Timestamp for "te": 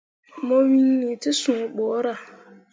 1.21-1.29